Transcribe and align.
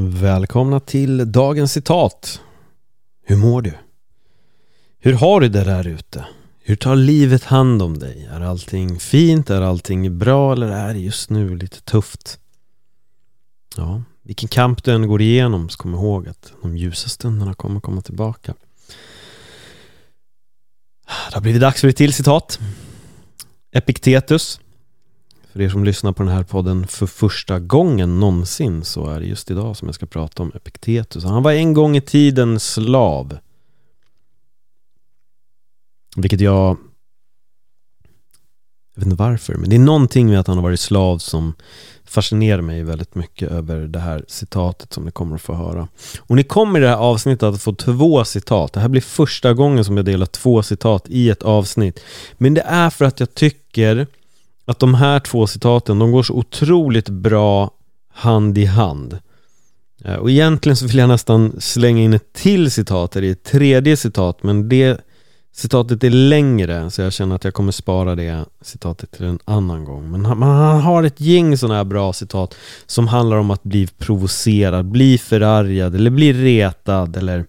Välkomna 0.00 0.80
till 0.80 1.32
dagens 1.32 1.72
citat. 1.72 2.40
Hur 3.24 3.36
mår 3.36 3.62
du? 3.62 3.72
Hur 4.98 5.12
har 5.12 5.40
du 5.40 5.48
det 5.48 5.64
där 5.64 5.86
ute? 5.86 6.26
Hur 6.60 6.76
tar 6.76 6.96
livet 6.96 7.44
hand 7.44 7.82
om 7.82 7.98
dig? 7.98 8.28
Är 8.32 8.40
allting 8.40 9.00
fint? 9.00 9.50
Är 9.50 9.62
allting 9.62 10.18
bra? 10.18 10.52
Eller 10.52 10.68
är 10.68 10.94
det 10.94 11.00
just 11.00 11.30
nu 11.30 11.56
lite 11.56 11.80
tufft? 11.80 12.38
Ja, 13.76 14.02
vilken 14.22 14.48
kamp 14.48 14.84
du 14.84 14.92
än 14.92 15.08
går 15.08 15.22
igenom 15.22 15.68
så 15.68 15.78
kom 15.78 15.94
ihåg 15.94 16.28
att 16.28 16.52
de 16.62 16.76
ljusa 16.76 17.08
stunderna 17.08 17.54
kommer 17.54 17.80
komma 17.80 18.02
tillbaka. 18.02 18.54
Det 21.06 21.34
har 21.34 21.40
blivit 21.40 21.60
dags 21.60 21.80
för 21.80 21.88
ett 21.88 21.96
till 21.96 22.12
citat. 22.12 22.58
Epiktetus. 23.72 24.60
För 25.58 25.62
er 25.62 25.68
som 25.68 25.84
lyssnar 25.84 26.12
på 26.12 26.22
den 26.22 26.32
här 26.32 26.42
podden 26.42 26.86
för 26.86 27.06
första 27.06 27.58
gången 27.58 28.20
någonsin 28.20 28.84
så 28.84 29.06
är 29.06 29.20
det 29.20 29.26
just 29.26 29.50
idag 29.50 29.76
som 29.76 29.88
jag 29.88 29.94
ska 29.94 30.06
prata 30.06 30.42
om 30.42 30.52
Epiktetus. 30.54 31.24
Han 31.24 31.42
var 31.42 31.52
en 31.52 31.74
gång 31.74 31.96
i 31.96 32.00
tiden 32.00 32.60
slav. 32.60 33.38
Vilket 36.16 36.40
jag... 36.40 36.76
Jag 38.94 39.00
vet 39.00 39.04
inte 39.06 39.22
varför, 39.22 39.54
men 39.54 39.70
det 39.70 39.76
är 39.76 39.80
någonting 39.80 40.26
med 40.26 40.40
att 40.40 40.46
han 40.46 40.56
har 40.56 40.62
varit 40.62 40.80
slav 40.80 41.18
som 41.18 41.54
fascinerar 42.04 42.62
mig 42.62 42.82
väldigt 42.82 43.14
mycket 43.14 43.50
över 43.50 43.80
det 43.80 43.98
här 43.98 44.24
citatet 44.28 44.92
som 44.92 45.04
ni 45.04 45.10
kommer 45.10 45.34
att 45.34 45.42
få 45.42 45.54
höra. 45.54 45.88
Och 46.18 46.36
ni 46.36 46.42
kommer 46.44 46.78
i 46.78 46.82
det 46.82 46.88
här 46.88 46.96
avsnittet 46.96 47.42
att 47.42 47.62
få 47.62 47.72
två 47.72 48.24
citat. 48.24 48.72
Det 48.72 48.80
här 48.80 48.88
blir 48.88 49.00
första 49.00 49.54
gången 49.54 49.84
som 49.84 49.96
jag 49.96 50.06
delar 50.06 50.26
två 50.26 50.62
citat 50.62 51.04
i 51.08 51.30
ett 51.30 51.42
avsnitt. 51.42 52.00
Men 52.32 52.54
det 52.54 52.62
är 52.62 52.90
för 52.90 53.04
att 53.04 53.20
jag 53.20 53.34
tycker 53.34 54.06
att 54.68 54.78
de 54.78 54.94
här 54.94 55.20
två 55.20 55.46
citaten, 55.46 55.98
de 55.98 56.12
går 56.12 56.22
så 56.22 56.34
otroligt 56.34 57.08
bra 57.08 57.70
hand 58.12 58.58
i 58.58 58.64
hand. 58.64 59.18
Eh, 60.04 60.14
och 60.14 60.30
egentligen 60.30 60.76
så 60.76 60.86
vill 60.86 60.98
jag 60.98 61.08
nästan 61.08 61.60
slänga 61.60 62.02
in 62.02 62.14
ett 62.14 62.32
till 62.32 62.70
citat 62.70 63.16
i 63.16 63.30
ett 63.30 63.44
tredje 63.44 63.96
citat, 63.96 64.42
men 64.42 64.68
det 64.68 65.00
citatet 65.54 66.04
är 66.04 66.10
längre 66.10 66.90
så 66.90 67.02
jag 67.02 67.12
känner 67.12 67.36
att 67.36 67.44
jag 67.44 67.54
kommer 67.54 67.72
spara 67.72 68.14
det 68.14 68.44
citatet 68.62 69.10
till 69.10 69.24
en 69.24 69.38
annan 69.44 69.84
gång. 69.84 70.10
Men 70.10 70.24
han, 70.24 70.42
han 70.42 70.80
har 70.80 71.02
ett 71.02 71.20
gäng 71.20 71.56
sådana 71.56 71.76
här 71.76 71.84
bra 71.84 72.12
citat 72.12 72.54
som 72.86 73.08
handlar 73.08 73.36
om 73.36 73.50
att 73.50 73.62
bli 73.62 73.86
provocerad, 73.86 74.86
bli 74.86 75.18
förargad 75.18 75.94
eller 75.94 76.10
bli 76.10 76.32
retad 76.32 77.16
eller 77.16 77.44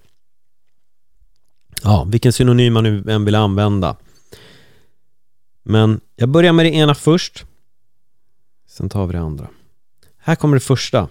ja, 1.84 2.08
vilken 2.08 2.34
synonym 2.34 2.74
man 2.74 2.84
nu 2.84 3.04
än 3.08 3.26
vill 3.26 3.36
använda. 3.36 3.96
Men 5.70 6.02
jag 6.16 6.30
börjar 6.30 6.54
med 6.54 6.66
det 6.66 6.70
ena 6.70 6.96
först. 6.96 7.46
Sen 8.68 8.90
tar 8.90 9.08
vi 9.08 9.14
det 9.14 9.20
andra. 9.20 9.48
Här 10.18 10.36
kommer 10.36 10.56
det 10.56 10.60
första. 10.62 11.10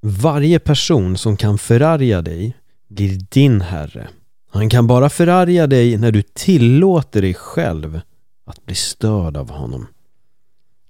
Varje 0.00 0.58
person 0.58 1.16
som 1.16 1.36
kan 1.36 1.58
förarga 1.58 2.22
dig 2.22 2.56
blir 2.88 3.20
din 3.30 3.60
herre. 3.60 4.08
Han 4.50 4.70
kan 4.70 4.86
bara 4.86 5.10
förarga 5.10 5.66
dig 5.66 5.96
när 5.96 6.12
du 6.12 6.22
tillåter 6.22 7.22
dig 7.22 7.34
själv 7.34 8.00
att 8.44 8.66
bli 8.66 8.74
störd 8.74 9.36
av 9.36 9.50
honom. 9.50 9.86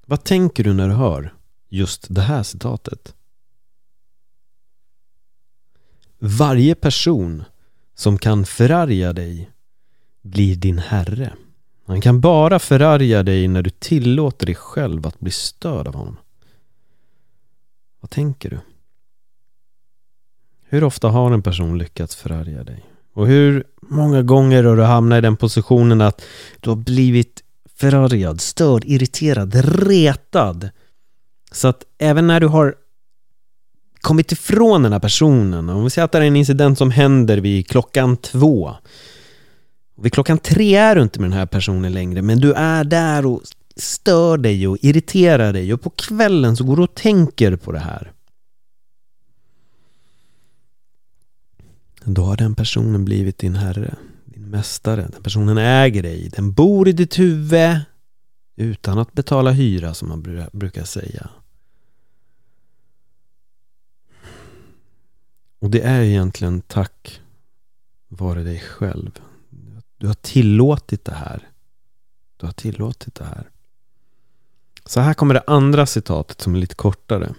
Vad 0.07 0.25
tänker 0.25 0.65
du 0.65 0.75
när 0.75 0.89
du 0.89 0.95
hör 0.95 1.35
just 1.69 2.07
det 2.09 2.23
här 2.23 2.43
citatet? 2.43 3.15
Varje 6.19 6.75
person 6.75 7.45
som 7.95 8.19
kan 8.19 8.47
förarga 8.47 9.13
dig 9.13 9.51
blir 10.23 10.57
din 10.57 10.79
herre. 10.79 11.33
Han 11.89 12.01
kan 12.01 12.21
bara 12.21 12.59
förarga 12.59 13.23
dig 13.23 13.49
när 13.49 13.63
du 13.63 13.71
tillåter 13.71 14.47
dig 14.47 14.55
själv 14.55 15.07
att 15.07 15.21
bli 15.21 15.31
störd 15.31 15.89
av 15.89 15.95
honom. 15.95 16.17
Vad 18.01 18.11
tänker 18.11 18.51
du? 18.51 18.59
Hur 20.69 20.85
ofta 20.85 21.09
har 21.09 21.33
en 21.33 21.43
person 21.43 21.79
lyckats 21.79 22.17
förarga 22.17 22.65
dig? 22.65 22.85
Och 23.13 23.27
hur 23.27 23.65
många 23.81 24.23
gånger 24.23 24.65
har 24.65 24.77
du 24.77 24.83
hamnat 24.83 25.19
i 25.19 25.21
den 25.21 25.37
positionen 25.37 26.01
att 26.01 26.23
du 26.61 26.71
har 26.71 26.77
blivit 26.77 27.43
förargad, 27.75 28.41
störd, 28.41 28.85
irriterad, 28.85 29.55
retad? 29.89 30.71
Så 31.53 31.69
att 31.69 31.85
även 31.99 32.27
när 32.27 32.41
du 32.41 32.47
har 32.47 32.75
kommit 34.01 34.33
ifrån 34.33 34.83
den 34.83 34.93
här 34.93 35.01
personen, 35.01 35.69
om 35.69 35.85
vi 35.85 35.91
säger 35.91 36.05
att 36.05 36.13
det 36.13 36.19
är 36.19 36.23
en 36.23 36.37
incident 36.37 36.79
som 36.79 36.91
händer 36.91 37.39
vid 37.39 37.69
klockan 37.69 38.17
två 38.17 38.77
vid 40.03 40.13
klockan 40.13 40.39
tre 40.39 40.75
är 40.75 40.97
du 40.97 41.03
inte 41.03 41.21
med 41.21 41.31
den 41.31 41.39
här 41.39 41.47
personen 41.47 41.93
längre, 41.93 42.23
men 42.23 42.39
du 42.41 42.53
är 42.53 42.85
där 42.85 43.27
och 43.27 43.43
stör 43.77 44.39
dig 44.39 44.69
och 44.69 44.79
irriterar 44.81 45.53
dig 45.53 45.73
och 45.73 45.81
på 45.81 45.91
kvällen 45.91 46.57
så 46.57 46.65
går 46.65 46.77
du 46.77 46.83
och 46.83 46.95
tänker 46.95 47.57
på 47.57 47.73
det 47.73 47.79
här. 47.79 48.13
Då 52.05 52.25
har 52.25 52.37
den 52.37 52.55
personen 52.55 53.05
blivit 53.05 53.39
din 53.39 53.57
herre, 53.57 53.95
din 54.25 54.51
mästare. 54.51 55.09
Den 55.13 55.23
personen 55.23 55.59
äger 55.59 56.03
dig, 56.03 56.29
den 56.29 56.53
bor 56.53 56.89
i 56.89 56.93
ditt 56.93 57.19
huvud 57.19 57.81
utan 58.57 58.99
att 58.99 59.13
betala 59.13 59.51
hyra 59.51 59.95
som 59.95 60.09
man 60.09 60.49
brukar 60.53 60.85
säga. 60.85 61.31
Och 65.59 65.71
det 65.71 65.81
är 65.81 66.03
egentligen 66.03 66.61
tack 66.61 67.21
vare 68.09 68.43
dig 68.43 68.61
själv 68.61 69.11
du 69.99 70.07
har 70.07 70.15
tillåtit 70.15 71.05
det 71.05 71.15
här. 71.15 71.49
Du 72.37 72.47
har 72.47 72.53
tillåtit 72.53 73.15
det 73.15 73.25
här. 73.25 73.51
Så 74.85 75.01
här 75.01 75.15
kommer 75.15 75.35
det 75.35 75.45
andra 75.47 75.87
citatet 75.87 76.41
som 76.41 76.55
är 76.55 76.59
lite 76.59 76.75
kortare. 76.75 77.35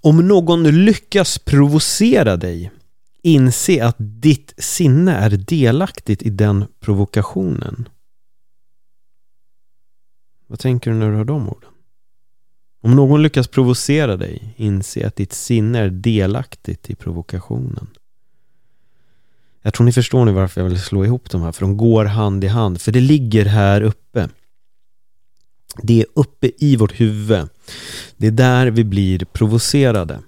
Om 0.00 0.28
någon 0.28 0.84
lyckas 0.84 1.38
provocera 1.38 2.36
dig, 2.36 2.70
inse 3.22 3.86
att 3.86 3.96
ditt 3.98 4.54
sinne 4.58 5.12
är 5.12 5.30
delaktigt 5.30 6.22
i 6.22 6.30
den 6.30 6.64
provokationen. 6.80 7.88
Vad 10.46 10.58
tänker 10.58 10.90
du 10.90 10.96
när 10.96 11.10
du 11.10 11.16
hör 11.16 11.24
de 11.24 11.48
orden? 11.48 11.70
Om 12.82 12.96
någon 12.96 13.22
lyckas 13.22 13.48
provocera 13.48 14.16
dig, 14.16 14.54
inse 14.56 15.06
att 15.06 15.16
ditt 15.16 15.32
sinne 15.32 15.78
är 15.78 15.90
delaktigt 15.90 16.90
i 16.90 16.94
provokationen. 16.94 17.86
Jag 19.66 19.74
tror 19.74 19.84
ni 19.84 19.92
förstår 19.92 20.24
nu 20.24 20.32
varför 20.32 20.60
jag 20.60 20.68
vill 20.68 20.80
slå 20.80 21.04
ihop 21.04 21.30
de 21.30 21.42
här, 21.42 21.52
för 21.52 21.60
de 21.60 21.76
går 21.76 22.04
hand 22.04 22.44
i 22.44 22.46
hand. 22.46 22.80
För 22.80 22.92
det 22.92 23.00
ligger 23.00 23.44
här 23.44 23.80
uppe. 23.80 24.28
Det 25.82 26.00
är 26.00 26.06
uppe 26.14 26.50
i 26.58 26.76
vårt 26.76 27.00
huvud. 27.00 27.48
Det 28.16 28.26
är 28.26 28.30
där 28.30 28.66
vi 28.66 28.84
blir 28.84 29.24
provocerade. 29.24 30.22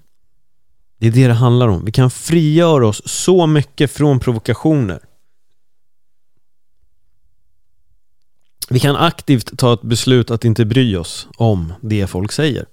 Det 0.99 1.07
är 1.07 1.11
det 1.11 1.27
det 1.27 1.33
handlar 1.33 1.67
om. 1.67 1.85
Vi 1.85 1.91
kan 1.91 2.11
frigöra 2.11 2.87
oss 2.87 3.01
så 3.05 3.47
mycket 3.47 3.91
från 3.91 4.19
provokationer. 4.19 4.99
Vi 8.69 8.79
kan 8.79 8.95
aktivt 8.95 9.57
ta 9.57 9.73
ett 9.73 9.81
beslut 9.81 10.31
att 10.31 10.45
inte 10.45 10.65
bry 10.65 10.95
oss 10.95 11.27
om 11.37 11.73
det 11.81 12.07
folk 12.07 12.31
säger. 12.31 12.65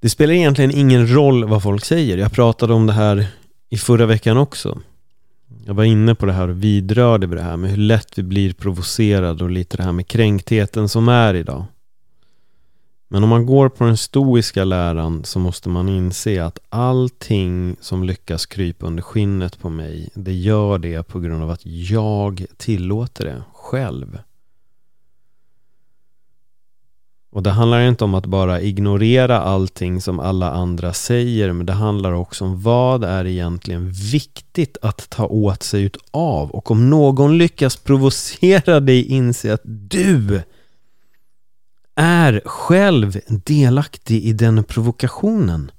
Det 0.00 0.10
spelar 0.10 0.34
egentligen 0.34 0.70
ingen 0.70 1.14
roll 1.14 1.44
vad 1.44 1.62
folk 1.62 1.84
säger. 1.84 2.18
Jag 2.18 2.32
pratade 2.32 2.74
om 2.74 2.86
det 2.86 2.92
här 2.92 3.26
i 3.68 3.78
förra 3.78 4.06
veckan 4.06 4.36
också. 4.36 4.80
Jag 5.64 5.74
var 5.74 5.84
inne 5.84 6.14
på 6.14 6.26
det 6.26 6.32
här 6.32 6.48
och 6.48 6.64
vidrörde 6.64 7.26
vid 7.26 7.38
det 7.38 7.42
här 7.42 7.56
med 7.56 7.70
hur 7.70 7.76
lätt 7.76 8.18
vi 8.18 8.22
blir 8.22 8.52
provocerade 8.52 9.44
och 9.44 9.50
lite 9.50 9.76
det 9.76 9.82
här 9.82 9.92
med 9.92 10.06
kränktheten 10.06 10.88
som 10.88 11.08
är 11.08 11.34
idag. 11.34 11.64
Men 13.08 13.22
om 13.22 13.28
man 13.28 13.46
går 13.46 13.68
på 13.68 13.84
den 13.84 13.96
stoiska 13.96 14.64
läran 14.64 15.24
så 15.24 15.38
måste 15.38 15.68
man 15.68 15.88
inse 15.88 16.44
att 16.44 16.58
allting 16.68 17.76
som 17.80 18.04
lyckas 18.04 18.46
krypa 18.46 18.86
under 18.86 19.02
skinnet 19.02 19.58
på 19.58 19.70
mig, 19.70 20.08
det 20.14 20.32
gör 20.32 20.78
det 20.78 21.02
på 21.02 21.20
grund 21.20 21.42
av 21.42 21.50
att 21.50 21.66
jag 21.66 22.46
tillåter 22.56 23.24
det 23.24 23.42
själv. 23.52 24.18
Och 27.40 27.44
det 27.44 27.50
handlar 27.50 27.80
inte 27.80 28.04
om 28.04 28.14
att 28.14 28.26
bara 28.26 28.60
ignorera 28.60 29.40
allting 29.40 30.00
som 30.00 30.20
alla 30.20 30.50
andra 30.50 30.92
säger, 30.92 31.52
men 31.52 31.66
det 31.66 31.72
handlar 31.72 32.12
också 32.12 32.44
om 32.44 32.62
vad 32.62 33.04
är 33.04 33.26
egentligen 33.26 33.92
viktigt 33.92 34.78
att 34.82 35.10
ta 35.10 35.26
åt 35.26 35.62
sig 35.62 35.82
utav. 35.82 36.50
Och 36.50 36.70
om 36.70 36.90
någon 36.90 37.38
lyckas 37.38 37.76
provocera 37.76 38.80
dig 38.80 39.06
inse 39.06 39.54
att 39.54 39.60
du 39.64 40.42
är 41.94 42.42
själv 42.44 43.20
delaktig 43.26 44.24
i 44.24 44.32
den 44.32 44.64
provokationen. 44.64 45.70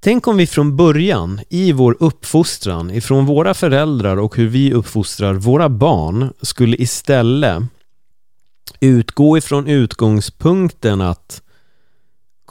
Tänk 0.00 0.28
om 0.28 0.36
vi 0.36 0.46
från 0.46 0.76
början, 0.76 1.40
i 1.48 1.72
vår 1.72 1.96
uppfostran, 2.00 2.90
ifrån 2.90 3.26
våra 3.26 3.54
föräldrar 3.54 4.16
och 4.16 4.36
hur 4.36 4.48
vi 4.48 4.72
uppfostrar 4.72 5.34
våra 5.34 5.68
barn, 5.68 6.32
skulle 6.42 6.76
istället 6.76 7.62
utgå 8.80 9.38
ifrån 9.38 9.66
utgångspunkten 9.66 11.00
att 11.00 11.42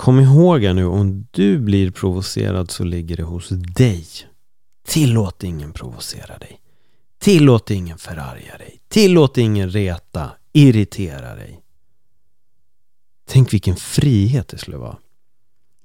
Kom 0.02 0.20
ihåg 0.20 0.62
nu, 0.62 0.86
om 0.86 1.28
du 1.32 1.60
blir 1.60 1.92
provocerad 1.92 2.72
så 2.72 2.84
ligger 2.84 3.18
det 3.18 3.24
hos 3.24 3.50
dig. 3.50 4.06
Tillåt 4.88 5.44
ingen 5.44 5.74
provocera 5.74 6.38
dig. 6.38 6.60
Tillåt 7.20 7.72
ingen 7.72 7.98
förarga 7.98 8.58
dig. 8.58 8.80
Tillåt 8.90 9.38
ingen 9.38 9.70
reta, 9.70 10.32
irritera 10.54 11.36
dig. 11.36 11.62
Tänk 13.30 13.54
vilken 13.54 13.76
frihet 13.76 14.48
det 14.48 14.58
skulle 14.58 14.78
vara. 14.78 14.98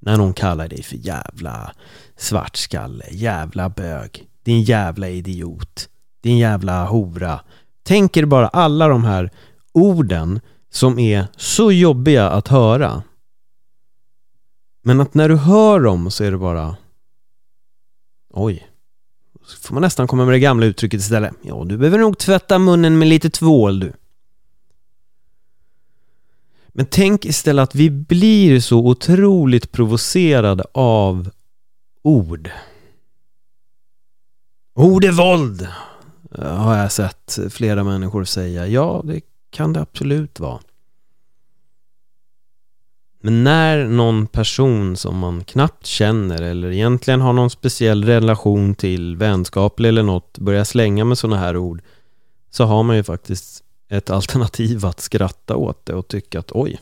När 0.00 0.17
någon 0.17 0.34
kallar 0.34 0.69
dig 0.69 0.82
för 0.82 0.96
jävla 0.96 1.72
svartskalle, 2.17 3.05
jävla 3.11 3.69
bög, 3.69 4.29
din 4.43 4.62
jävla 4.62 5.08
idiot, 5.08 5.88
din 6.20 6.38
jävla 6.38 6.84
hora. 6.84 7.40
Tänk 7.82 8.17
er 8.17 8.25
bara 8.25 8.49
alla 8.49 8.88
de 8.88 9.05
här 9.05 9.31
orden 9.76 10.40
som 10.70 10.99
är 10.99 11.26
så 11.37 11.73
jobbiga 11.73 12.31
att 12.31 12.49
höra. 12.49 13.02
Men 14.82 15.00
att 15.00 15.14
när 15.14 15.28
du 15.28 15.37
hör 15.37 15.81
dem 15.81 16.11
så 16.11 16.25
är 16.25 16.31
det 16.31 16.38
bara 16.38 16.76
Oj, 18.31 18.69
så 19.44 19.56
får 19.56 19.75
man 19.75 19.82
nästan 19.82 20.06
komma 20.06 20.25
med 20.25 20.34
det 20.34 20.38
gamla 20.38 20.67
uttrycket 20.67 21.00
istället. 21.00 21.34
Ja, 21.43 21.64
du 21.64 21.76
behöver 21.76 21.99
nog 21.99 22.19
tvätta 22.19 22.58
munnen 22.58 22.99
med 22.99 23.08
lite 23.08 23.31
tvål 23.31 23.81
du. 23.81 23.93
Men 26.69 26.87
tänk 26.87 27.25
istället 27.25 27.62
att 27.62 27.75
vi 27.75 27.90
blir 27.90 28.61
så 28.61 28.79
otroligt 28.79 29.72
provocerade 29.72 30.64
av 30.72 31.31
ord. 32.02 32.50
Ord 34.75 35.05
är 35.05 35.12
våld, 35.12 35.69
har 36.38 36.76
jag 36.76 36.93
sett 36.93 37.38
flera 37.50 37.84
människor 37.84 38.25
säga. 38.25 38.67
Ja, 38.67 39.02
det 39.05 39.20
kan 39.50 39.72
det 39.72 39.81
absolut 39.81 40.40
vara. 40.40 40.60
Men 43.20 43.44
när 43.44 43.84
någon 43.84 44.26
person 44.26 44.96
som 44.96 45.19
man 45.19 45.44
knappt 45.44 45.87
känner 45.87 46.43
eller 46.43 46.70
egentligen 46.70 47.20
har 47.20 47.32
någon 47.32 47.50
speciell 47.50 48.04
relation 48.04 48.75
till, 48.75 49.16
vänskaplig 49.16 49.88
eller 49.88 50.02
något, 50.02 50.38
börjar 50.38 50.64
slänga 50.64 51.04
med 51.04 51.19
sådana 51.19 51.38
här 51.38 51.56
ord 51.56 51.82
så 52.50 52.64
har 52.64 52.82
man 52.82 52.96
ju 52.96 53.02
faktiskt 53.02 53.64
ett 53.88 54.10
alternativ 54.10 54.87
att 54.87 55.00
skratta 55.00 55.56
åt 55.56 55.87
det 55.87 55.94
och 55.94 56.08
tycka 56.08 56.38
att 56.38 56.52
oj, 56.52 56.81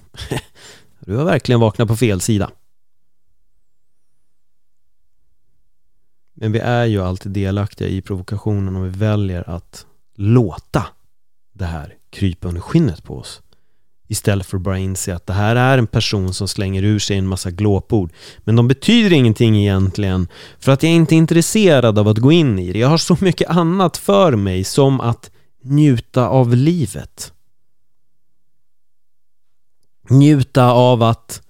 du 0.99 1.16
har 1.16 1.25
verkligen 1.25 1.61
vaknat 1.61 1.88
på 1.88 1.96
fel 1.96 2.20
sida. 2.20 2.50
Men 6.34 6.52
vi 6.52 6.58
är 6.58 6.84
ju 6.84 7.02
alltid 7.02 7.32
delaktiga 7.32 7.88
i 7.88 8.02
provokationen 8.02 8.76
och 8.76 8.84
vi 8.84 8.88
väljer 8.88 9.50
att 9.50 9.87
låta 10.14 10.87
det 11.52 11.64
här 11.64 11.94
krypa 12.14 12.49
under 12.49 12.61
skinnet 12.61 13.05
på 13.05 13.19
oss. 13.19 13.43
Istället 14.08 14.46
för 14.46 14.56
att 14.56 14.62
bara 14.62 14.78
inse 14.78 15.14
att 15.14 15.26
det 15.26 15.32
här 15.32 15.56
är 15.56 15.78
en 15.78 15.87
person 15.87 16.34
som 16.34 16.49
slänger 16.49 16.82
ur 16.82 16.99
sig 16.99 17.19
en 17.19 17.26
massa 17.26 17.50
glåpord. 17.50 18.12
Men 18.38 18.56
de 18.56 18.69
betyder 18.69 19.12
ingenting 19.12 19.56
egentligen 19.56 20.28
för 20.58 20.72
att 20.72 20.82
jag 20.82 20.93
är 20.93 20.96
inte 20.96 21.14
är 21.14 21.16
intresserad 21.16 21.99
av 21.99 22.08
att 22.08 22.19
gå 22.19 22.32
in 22.32 22.58
i 22.58 22.72
det. 22.72 22.78
Jag 22.78 22.88
har 22.88 22.99
så 22.99 23.16
mycket 23.20 23.50
annat 23.50 23.96
för 23.96 24.37
mig 24.37 24.64
som 24.64 25.00
att 25.00 25.31
njuta 25.62 26.28
av 26.28 26.56
livet. 26.56 27.32
Njuta 30.11 30.72
av 30.72 31.02
att 31.02 31.43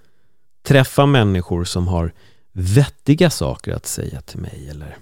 träffa 0.62 1.06
människor 1.06 1.64
som 1.64 1.88
har 1.88 2.12
vettiga 2.52 3.30
saker 3.30 3.72
att 3.72 3.86
säga 3.86 4.20
till 4.20 4.38
mig 4.38 4.68
eller 4.70 4.98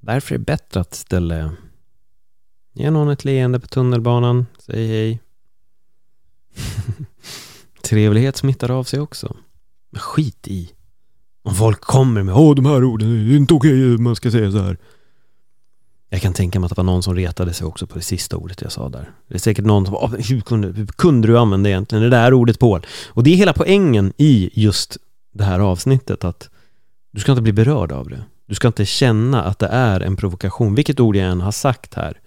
Därför 0.00 0.34
är 0.34 0.38
det 0.38 0.44
bättre 0.44 0.80
att 0.80 0.94
istället 0.94 1.52
Ge 2.72 2.90
någon 2.90 3.08
ett 3.08 3.24
leende 3.24 3.60
på 3.60 3.66
tunnelbanan. 3.66 4.46
Säg 4.58 4.86
hej. 4.86 5.20
Trevlighet 7.82 8.36
smittar 8.36 8.70
av 8.70 8.84
sig 8.84 9.00
också. 9.00 9.36
Men 9.90 10.00
skit 10.00 10.48
i. 10.48 10.72
Om 11.42 11.54
folk 11.54 11.80
kommer 11.80 12.22
med 12.22 12.34
Åh, 12.34 12.54
de 12.54 12.66
här 12.66 12.84
orden, 12.84 13.28
det 13.28 13.34
är 13.34 13.36
inte 13.36 13.54
okej 13.54 13.98
man 13.98 14.16
ska 14.16 14.30
säga 14.30 14.50
så 14.50 14.58
här. 14.58 14.78
Jag 16.10 16.22
kan 16.22 16.32
tänka 16.32 16.60
mig 16.60 16.66
att 16.66 16.70
det 16.70 16.76
var 16.76 16.84
någon 16.84 17.02
som 17.02 17.14
retade 17.14 17.52
sig 17.52 17.66
också 17.66 17.86
på 17.86 17.94
det 17.94 18.04
sista 18.04 18.36
ordet 18.36 18.62
jag 18.62 18.72
sa 18.72 18.88
där. 18.88 19.10
Det 19.28 19.34
är 19.34 19.38
säkert 19.38 19.64
någon 19.64 19.86
som 19.86 19.92
bara, 19.92 20.06
hur 20.06 20.40
kunde, 20.40 20.68
hur 20.68 20.86
kunde 20.86 21.28
du 21.28 21.38
använda 21.38 21.68
egentligen 21.68 22.02
det 22.02 22.10
där 22.10 22.34
ordet 22.34 22.58
Paul? 22.58 22.86
Och 23.08 23.22
det 23.22 23.30
är 23.30 23.36
hela 23.36 23.52
poängen 23.52 24.12
i 24.16 24.50
just 24.52 24.96
det 25.32 25.44
här 25.44 25.60
avsnittet 25.60 26.24
att 26.24 26.50
du 27.10 27.20
ska 27.20 27.32
inte 27.32 27.42
bli 27.42 27.52
berörd 27.52 27.92
av 27.92 28.08
det. 28.08 28.24
Du 28.46 28.54
ska 28.54 28.68
inte 28.68 28.86
känna 28.86 29.42
att 29.42 29.58
det 29.58 29.66
är 29.66 30.00
en 30.00 30.16
provokation, 30.16 30.74
vilket 30.74 31.00
ord 31.00 31.16
jag 31.16 31.28
än 31.30 31.40
har 31.40 31.52
sagt 31.52 31.94
här 31.94 32.20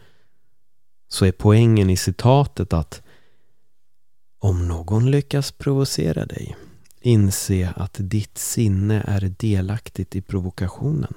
så 1.07 1.25
är 1.25 1.31
poängen 1.31 1.89
i 1.89 1.97
citatet 1.97 2.73
att 2.73 3.01
om 4.39 4.67
någon 4.67 5.11
lyckas 5.11 5.51
provocera 5.51 6.25
dig, 6.25 6.55
inse 7.01 7.73
att 7.75 7.95
ditt 7.99 8.37
sinne 8.37 9.01
är 9.01 9.21
delaktigt 9.21 10.15
i 10.15 10.21
provokationen. 10.21 11.13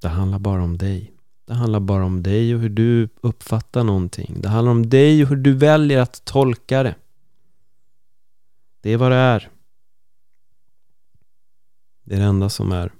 Det 0.00 0.08
handlar 0.08 0.38
bara 0.38 0.62
om 0.62 0.78
dig. 0.78 1.12
Det 1.44 1.54
handlar 1.54 1.80
bara 1.80 2.04
om 2.04 2.22
dig 2.22 2.54
och 2.54 2.60
hur 2.60 2.68
du 2.68 3.08
uppfattar 3.20 3.84
någonting. 3.84 4.40
Det 4.40 4.48
handlar 4.48 4.72
om 4.72 4.88
dig 4.88 5.22
och 5.22 5.28
hur 5.28 5.36
du 5.36 5.54
väljer 5.54 5.98
att 5.98 6.24
tolka 6.24 6.82
det. 6.82 6.94
Det 8.80 8.90
är 8.90 8.96
vad 8.96 9.10
det 9.10 9.16
är. 9.16 9.50
Det 12.02 12.14
är 12.14 12.18
det 12.20 12.26
enda 12.26 12.48
som 12.48 12.72
är. 12.72 12.92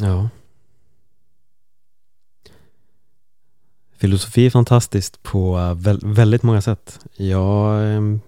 Ja. 0.00 0.28
Filosofi 3.96 4.46
är 4.46 4.50
fantastiskt 4.50 5.22
på 5.22 5.76
väldigt 6.02 6.42
många 6.42 6.62
sätt. 6.62 7.00
Jag 7.16 7.86
ehm, 7.86 8.20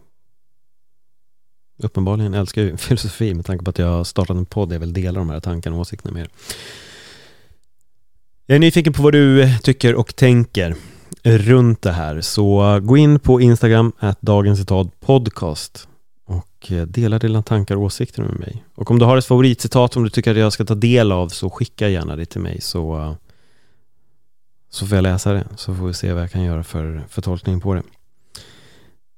uppenbarligen 1.76 2.34
älskar 2.34 2.62
ju 2.62 2.76
filosofi 2.76 3.34
med 3.34 3.46
tanke 3.46 3.64
på 3.64 3.70
att 3.70 3.78
jag 3.78 3.86
har 3.86 4.04
startat 4.04 4.36
en 4.36 4.46
podd. 4.46 4.72
Jag 4.72 4.80
vill 4.80 4.92
dela 4.92 5.18
de 5.18 5.30
här 5.30 5.40
tankarna 5.40 5.76
och 5.76 5.80
åsikterna 5.80 6.12
med 6.12 6.22
er. 6.22 6.28
Jag 8.46 8.56
är 8.56 8.60
nyfiken 8.60 8.92
på 8.92 9.02
vad 9.02 9.12
du 9.12 9.42
eh, 9.42 9.58
tycker 9.58 9.94
och 9.94 10.16
tänker 10.16 10.76
runt 11.22 11.82
det 11.82 11.92
här. 11.92 12.20
Så 12.20 12.74
eh, 12.74 12.78
gå 12.80 12.96
in 12.96 13.20
på 13.20 13.40
Instagram, 13.40 13.92
att 13.98 14.22
dagens 14.22 14.58
citat 14.58 15.00
podcast 15.00 15.88
och 16.30 16.72
eh, 16.72 16.86
dela 16.86 17.18
dina 17.18 17.42
tankar 17.42 17.76
och 17.76 17.82
åsikter 17.82 18.22
med 18.22 18.38
mig. 18.40 18.64
Och 18.74 18.90
om 18.90 18.98
du 18.98 19.04
har 19.04 19.16
ett 19.16 19.26
favoritcitat 19.26 19.92
som 19.92 20.04
du 20.04 20.10
tycker 20.10 20.30
att 20.30 20.36
jag 20.36 20.52
ska 20.52 20.64
ta 20.64 20.74
del 20.74 21.12
av 21.12 21.28
så 21.28 21.50
skicka 21.50 21.88
gärna 21.88 22.16
det 22.16 22.26
till 22.26 22.40
mig 22.40 22.60
så, 22.60 23.16
så 24.70 24.86
får 24.86 24.96
jag 24.96 25.02
läsa 25.02 25.32
det. 25.32 25.44
Så 25.56 25.74
får 25.74 25.86
vi 25.86 25.94
se 25.94 26.12
vad 26.12 26.22
jag 26.22 26.30
kan 26.30 26.42
göra 26.42 26.64
för, 26.64 27.04
för 27.08 27.22
tolkning 27.22 27.60
på 27.60 27.74
det. 27.74 27.82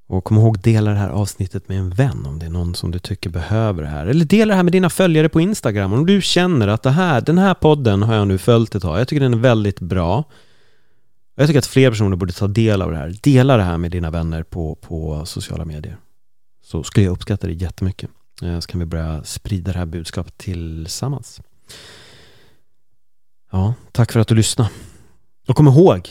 Och 0.09 0.25
kom 0.25 0.37
ihåg, 0.37 0.59
dela 0.59 0.90
det 0.90 0.97
här 0.97 1.09
avsnittet 1.09 1.69
med 1.69 1.78
en 1.78 1.90
vän 1.90 2.26
om 2.26 2.38
det 2.38 2.47
är 2.47 2.50
någon 2.50 2.75
som 2.75 2.90
du 2.90 2.99
tycker 2.99 3.31
behöver 3.31 3.83
det 3.83 3.88
här. 3.88 4.07
Eller 4.07 4.25
dela 4.25 4.52
det 4.52 4.57
här 4.57 4.62
med 4.62 4.73
dina 4.73 4.90
följare 4.90 5.28
på 5.28 5.40
Instagram. 5.40 5.92
Om 5.92 6.07
du 6.07 6.23
känner 6.23 6.69
att 6.69 6.83
det 6.83 6.90
här, 6.90 7.21
den 7.21 7.38
här 7.38 7.54
podden 7.54 8.02
har 8.02 8.14
jag 8.14 8.28
nu 8.28 8.38
följt 8.38 8.75
ett 8.75 8.83
tag. 8.83 9.00
Jag 9.00 9.09
tycker 9.09 9.21
den 9.21 9.35
är 9.35 9.38
väldigt 9.38 9.81
bra. 9.81 10.25
Jag 11.35 11.47
tycker 11.47 11.59
att 11.59 11.66
fler 11.66 11.90
personer 11.90 12.16
borde 12.16 12.33
ta 12.33 12.47
del 12.47 12.83
av 12.83 12.90
det 12.90 12.97
här. 12.97 13.14
Dela 13.23 13.57
det 13.57 13.62
här 13.62 13.78
med 13.78 13.90
dina 13.90 14.11
vänner 14.11 14.42
på, 14.42 14.75
på 14.75 15.26
sociala 15.26 15.64
medier 15.64 15.97
så 16.62 16.83
skulle 16.83 17.07
jag 17.07 17.12
uppskatta 17.12 17.47
det 17.47 17.52
jättemycket. 17.52 18.11
Eh, 18.42 18.61
så 18.61 18.69
kan 18.69 18.81
vi 18.81 18.87
börja 18.87 19.25
sprida 19.25 19.73
det 19.73 19.78
här 19.78 19.87
budskapet 19.87 20.38
tillsammans. 20.38 21.40
Ja, 23.50 23.75
tack 23.92 24.12
för 24.12 24.21
att 24.21 24.28
du 24.28 24.35
lyssnade. 24.35 24.71
Och 25.49 25.57
kom 25.57 25.69
ihåg, 25.69 26.09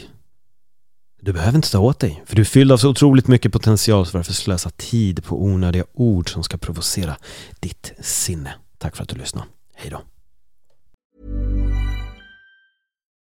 du 1.22 1.34
behöver 1.34 1.55
inte 1.55 1.72
ta 1.72 1.79
åt 1.79 2.00
dig, 2.00 2.24
för 2.25 2.36
du 2.36 2.41
är 2.41 2.46
fylld 2.46 2.72
av 2.72 2.77
så 2.77 2.89
otroligt 2.89 3.27
mycket 3.27 3.53
potential 3.53 4.05
så 4.05 4.17
varför 4.17 4.34
slösa 4.34 4.70
tid 4.70 5.24
på 5.24 5.43
onödiga 5.43 5.86
ord 5.93 6.34
som 6.34 6.43
ska 6.43 6.58
provocera 6.58 7.17
ditt 7.60 7.93
sinne. 8.00 8.53
Tack 8.77 8.96
för 8.96 9.03
att 9.03 9.10
du 9.10 9.15
lyssnade. 9.15 9.48
Hej 9.75 9.91
då. 9.91 10.01